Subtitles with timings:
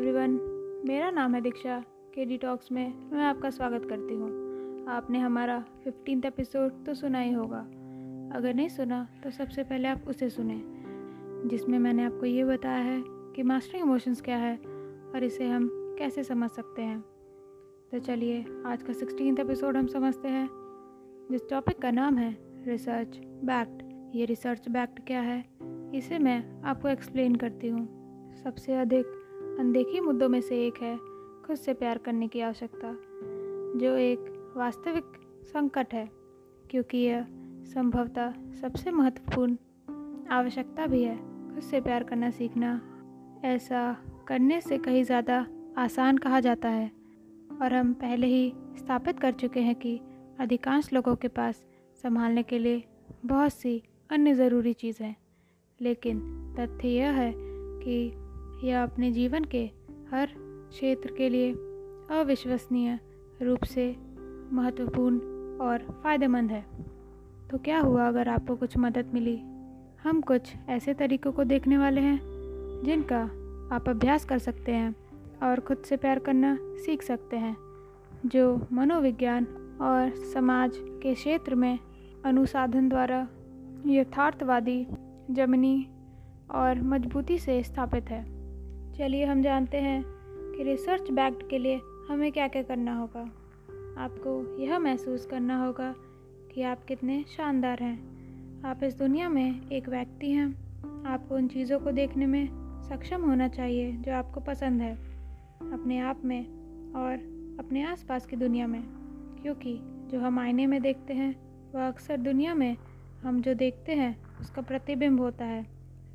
[0.00, 0.30] Everyone
[0.88, 1.78] मेरा नाम है दीक्षा
[2.14, 7.18] के डी टॉक्स में मैं आपका स्वागत करती हूँ। आपने हमारा फिफ्टीन एपिसोड तो सुना
[7.18, 7.58] ही होगा।
[8.38, 10.56] अगर नहीं सुना तो सबसे पहले आप उसे सुने,
[11.48, 15.68] जिसमें मैंने आपको ये बताया है कि मास्टरिंग इमोशंस क्या है और इसे हम
[15.98, 17.00] कैसे समझ सकते हैं।
[17.92, 20.48] तो चलिए, आज का सिक्सटीन एपिसोड हम समझते हैं,
[21.30, 22.36] जिस टॉपिक का नाम है
[22.66, 25.44] रिसर्च बैक्ट ये रिसर्च बैक्ट क्या है,
[25.94, 27.88] इसे मैं आपको एक्सप्लेन करती हूँ।
[28.44, 29.19] सबसे अधिक
[29.60, 30.96] अनदेखी मुद्दों में से एक है,
[31.46, 32.92] खुद से प्यार करने की आवश्यकता,
[33.78, 35.04] जो एक वास्तविक
[35.44, 36.10] संकट है,
[36.70, 37.26] क्योंकि यह
[37.74, 39.56] संभवतः सबसे महत्वपूर्ण
[40.30, 41.16] आवश्यकता भी है।
[41.50, 42.80] खुद से प्यार करना सीखना,
[43.44, 43.96] ऐसा
[44.28, 45.46] करने से कहीं ज़्यादा
[45.78, 46.90] आसान कहा जाता है,
[47.62, 50.00] और हम पहले ही स्थापित कर चुके हैं कि
[50.40, 51.64] अधिकांश लोगों के पास
[52.02, 52.84] संभालने के लिए
[53.24, 55.02] बहुत सी अन्य ज़रूरी चीज़
[55.80, 56.20] लेकिन
[56.58, 57.32] तथ्य यह है
[57.82, 58.12] कि
[58.64, 59.70] यह अपने जीवन के
[60.10, 60.26] हर
[60.70, 61.52] क्षेत्र के लिए
[62.20, 62.98] अविश्वसनीय
[63.42, 63.96] रूप से
[64.52, 65.16] महत्वपूर्ण
[65.58, 66.66] और फ़ायदेमंद है।
[67.50, 69.36] तो क्या हुआ अगर आपको कुछ मदद मिली?
[70.02, 72.20] हम कुछ ऐसे तरीक़ों को देखने वाले हैं,
[72.84, 73.22] जिनका
[73.76, 74.96] आप अभ्यास कर सकते हैं
[75.42, 77.56] और ख़ुद से प्यार करना सीख सकते हैं,
[78.26, 79.44] जो मनोविज्ञान
[79.82, 81.78] और समाज के क्षेत्र में
[82.24, 83.28] अनुसाधन द्वारा
[83.86, 84.86] यथार्थवादी,
[85.30, 85.86] जमनी
[86.50, 88.39] और मजबूती से स्थापित है।
[89.00, 90.04] चलिए हम जानते हैं
[90.56, 93.20] कि रिसर्च बैक्ड के लिए हमें क्या क्या करना होगा।
[93.98, 95.94] आपको यह महसूस करना होगा
[96.54, 98.02] कि आप कितने शानदार हैं।
[98.62, 100.56] आप इस दुनिया में एक व्यक्ति हैं।
[101.06, 102.48] आपको उन चीज़ों को देखने में
[102.82, 104.94] सक्षम होना चाहिए जो आपको पसंद है।
[105.72, 106.44] अपने आप में
[106.92, 107.14] और
[107.60, 108.82] अपने आसपास की दुनिया में।
[109.42, 111.36] क्योंकि जो हम आईने में देखते हैं,
[111.74, 112.76] वह अक्सर दुनिया में
[113.22, 115.66] हम जो देखते हैं, उसका प्रतिबिंब होता है।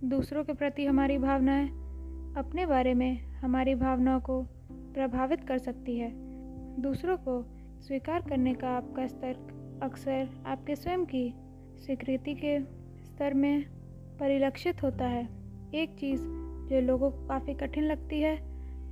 [0.04, 1.85] दूसरों के प्रति हमारी भावनाएँ
[2.38, 6.12] अपने बारे में हमारी भावनाओं को प्रभावित कर सकती है।
[6.82, 7.46] दूसरों को
[7.82, 9.36] स्वीकार करने का आपका स्तर
[9.84, 11.34] अक्सर आपके स्वयं की
[11.78, 12.60] स्वीकृति के
[13.04, 13.66] स्तर में
[14.20, 15.30] परिलक्षित होता है।
[15.74, 16.22] एक चीज़
[16.70, 18.36] जो लोगों को काफ़ी कठिन लगती है,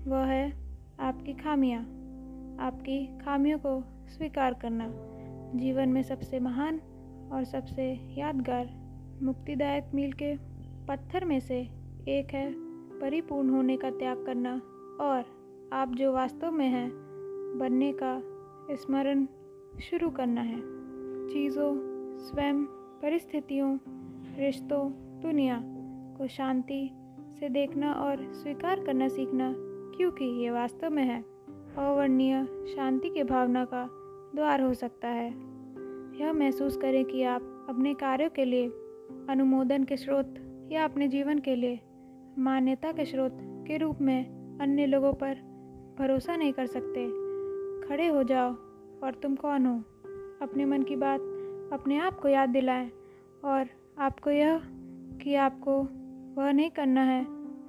[0.07, 0.53] वह है
[0.99, 1.81] आपकी खामियाँ।
[2.59, 4.87] आपकी खामियों को स्वीकार करना
[5.59, 6.81] जीवन में सबसे महान
[7.31, 8.69] और सबसे यादगार
[9.23, 10.35] मुक्तिदायक मील के
[10.87, 11.59] पत्थर में से
[12.07, 12.62] एक है।
[13.03, 14.61] परिपूर्ण होने का त्याग करना
[15.01, 15.23] और
[15.73, 16.91] आप जो वास्तव में हैं,
[17.57, 18.21] बनने का
[18.75, 19.25] स्मरण
[19.81, 20.59] शुरू करना है।
[21.27, 21.75] चीज़ों,
[22.17, 22.63] स्वयं,
[23.01, 23.77] परिस्थितियों,
[24.39, 24.91] रिश्तों,
[25.21, 25.63] दुनिया
[26.17, 26.91] को शांति
[27.39, 29.53] से देखना और स्वीकार करना सीखना,
[29.97, 31.21] क्योंकि ये वास्तव में है।
[31.77, 33.89] अवर्णीय शांति के भावना का
[34.35, 35.29] द्वार हो सकता है।
[36.21, 38.67] यह महसूस करें कि आप अपने कार्यों के लिए,
[39.29, 40.35] अनुमोदन के स्रोत
[40.71, 41.79] या अपने जीवन के लिए
[42.37, 44.25] मान्यता के स्रोत के रूप में
[44.61, 45.35] अन्य लोगों पर
[45.99, 47.07] भरोसा नहीं कर सकते।
[47.87, 48.51] खड़े हो जाओ
[49.03, 49.77] और तुम कौन हो?
[50.41, 51.19] अपने मन की बात
[51.73, 52.91] अपने आप को याद दिलाएँ
[53.45, 53.67] और
[53.97, 54.61] आपको यह
[55.23, 55.83] कि आपको
[56.41, 57.25] वह नहीं करना है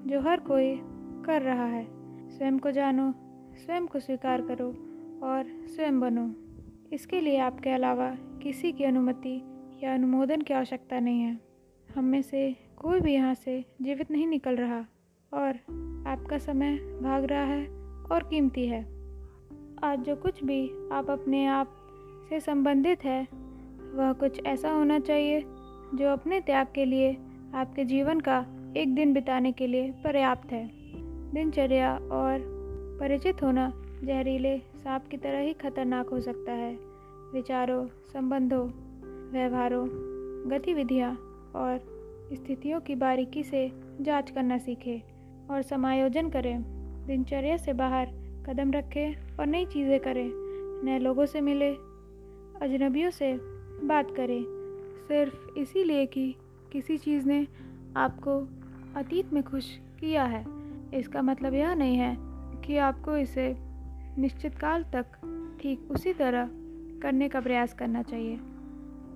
[0.06, 0.80] जो हर कोई
[1.26, 1.86] कर रहा है।
[2.30, 3.14] स्वयं को जानो,
[3.54, 4.68] स्वयं को स्वीकार करो
[5.26, 6.34] और स्वयं बनो।
[6.92, 9.42] इसके लिए आपके अलावा किसी की अनुमति
[9.84, 11.40] या अनुमोदन की आवश्यकता नहीं है।
[11.94, 14.80] हम में से कोई भी यहाँ से जीवित नहीं निकल रहा
[15.34, 15.54] और
[16.06, 17.66] आपका समय भाग रहा है
[18.12, 18.82] और कीमती है।
[19.84, 21.70] आज जो कुछ भी आप अपने आप
[22.28, 23.28] से संबंधित है,
[23.94, 25.40] वह कुछ ऐसा होना चाहिए
[25.94, 27.16] जो अपने त्याग के लिए,
[27.54, 28.46] आपके जीवन का
[28.76, 30.70] एक दिन बिताने के लिए पर्याप्त है।
[31.32, 32.38] दिनचर्या और
[33.00, 33.72] परिचित होना
[34.04, 36.78] जहरीले सांप की तरह ही खतरनाक हो सकता है।
[37.32, 38.70] विचारों, संबंधों,
[39.32, 39.88] व्यवहारों,
[40.50, 41.12] गतिविधियाँ
[41.56, 41.93] और
[42.32, 45.02] स्थितियों की बारीकी से जाँच करना सीखें
[45.50, 46.62] और समायोजन करें।
[47.06, 48.06] दिनचर्या से बाहर
[48.46, 50.30] कदम रखें और नई चीज़ें करें।
[50.84, 51.70] नए लोगों से मिले,
[52.62, 53.38] अजनबियों से
[53.86, 54.44] बात करें।
[55.08, 56.34] सिर्फ़ इसीलिए कि
[56.72, 57.46] किसी चीज़ ने
[57.96, 58.48] आपको
[58.96, 60.44] अतीत में खुश किया है।
[60.94, 62.16] इसका मतलब यह नहीं है
[62.62, 63.56] कि आपको इसे
[64.18, 65.06] निश्चित काल तक
[65.62, 66.48] ठीक उसी तरह
[67.02, 68.36] करने का प्रयास करना चाहिए।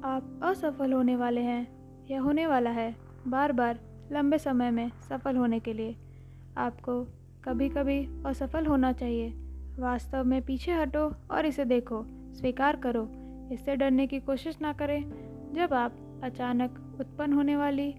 [0.05, 1.78] आप असफल होने वाले हैं।
[2.11, 2.95] यह होने वाला है
[3.29, 3.79] बार बार
[4.13, 5.97] लंबे समय में सफल होने के लिए।
[6.57, 7.03] आपको
[7.45, 9.29] कभी कभी असफल होना चाहिए।
[9.79, 13.09] वास्तव में पीछे हटो और इसे देखो, स्वीकार करो।
[13.53, 15.03] इससे डरने की कोशिश ना करें।
[15.55, 17.95] जब आप अचानक उत्पन्न होने वाली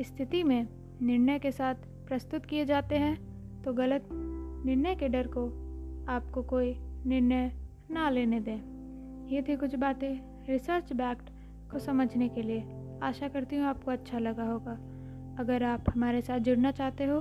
[0.00, 0.66] स्थिति में
[1.02, 1.74] निर्णय के साथ
[2.08, 5.46] प्रस्तुत किए जाते हैं तो गलत निर्णय के डर को
[6.08, 6.74] आपको कोई
[7.06, 7.52] निर्णय
[7.90, 11.30] ना लेने दें। ये थी कुछ बातें रिसर्च बैक्ट
[11.70, 14.78] को समझने के लिए। आशा करती हूँ आपको अच्छा लगा होगा।
[15.38, 17.20] अगर आप हमारे साथ जुड़ना चाहते हो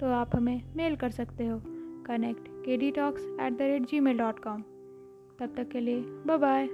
[0.00, 1.60] तो आप हमें मेल कर सकते हो।
[2.06, 4.62] कनेक्ट के D talks at the rate Gmail dot com
[5.40, 6.68] तब तक के लिए बाय